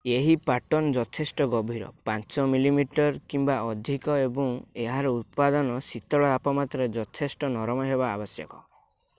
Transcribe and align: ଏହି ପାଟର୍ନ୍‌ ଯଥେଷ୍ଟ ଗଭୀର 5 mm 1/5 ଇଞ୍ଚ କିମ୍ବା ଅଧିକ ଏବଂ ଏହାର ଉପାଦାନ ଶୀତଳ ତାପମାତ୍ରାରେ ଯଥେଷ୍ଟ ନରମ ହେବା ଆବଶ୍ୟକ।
ଏହି 0.17 0.31
ପାଟର୍ନ୍‌ 0.49 0.93
ଯଥେଷ୍ଟ 0.93 1.45
ଗଭୀର 1.51 1.89
5 2.09 2.39
mm 2.43 2.55
1/5 2.77 2.81
ଇଞ୍ଚ 2.83 3.05
କିମ୍ବା 3.33 3.57
ଅଧିକ 3.73 4.15
ଏବଂ 4.23 4.49
ଏହାର 4.87 5.13
ଉପାଦାନ 5.19 5.77
ଶୀତଳ 5.89 6.33
ତାପମାତ୍ରାରେ 6.35 6.89
ଯଥେଷ୍ଟ 6.99 7.51
ନରମ 7.59 7.89
ହେବା 7.91 8.11
ଆବଶ୍ୟକ। 8.17 8.65